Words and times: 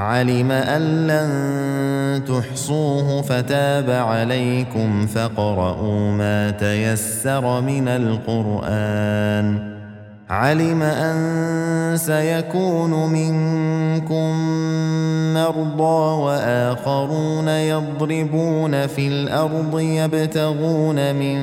علم 0.00 0.50
أن 0.50 1.06
لن 1.06 2.24
تحصوه 2.24 3.22
فتاب 3.22 3.90
عليكم 3.90 5.06
فاقرؤوا 5.06 6.12
ما 6.12 6.50
تيسر 6.50 7.60
من 7.60 7.88
القرآن. 7.88 9.70
علم 10.30 10.82
أن 10.82 11.96
سيكون 11.96 13.12
منكم 13.12 14.34
مرضى 15.34 16.22
وآخرون 16.22 17.48
يضربون 17.48 18.86
في 18.86 19.08
الأرض 19.08 19.80
يبتغون 19.80 21.14
من 21.14 21.36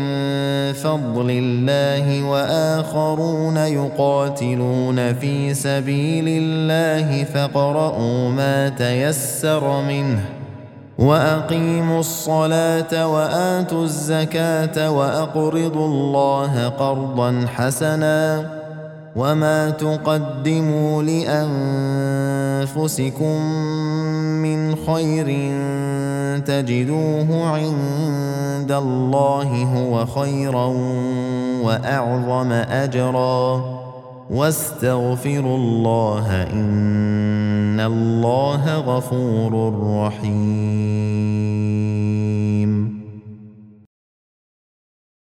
فضل 0.73 1.27
الله 1.29 2.23
وآخرون 2.23 3.57
يقاتلون 3.57 5.13
في 5.13 5.53
سبيل 5.53 6.25
الله 6.27 7.23
فقرؤوا 7.23 8.29
ما 8.29 8.69
تيسر 8.69 9.81
منه 9.81 10.19
وأقيموا 10.99 11.99
الصلاة 11.99 13.07
وآتوا 13.07 13.83
الزكاة 13.83 14.91
وأقرضوا 14.91 15.87
الله 15.87 16.67
قرضا 16.67 17.45
حسناً 17.55 18.57
وما 19.17 19.69
تقدموا 19.69 21.03
لانفسكم 22.57 23.41
من 24.41 24.75
خير 24.75 25.25
تجدوه 26.39 27.49
عند 27.49 28.71
الله 28.71 29.63
هو 29.63 30.05
خيرا 30.05 30.65
وأعظم 31.63 32.51
أجرا. 32.51 33.63
واستغفروا 34.29 35.57
الله 35.57 36.43
إن 36.53 37.79
الله 37.79 38.77
غفور 38.77 39.73
رحيم. 40.05 41.46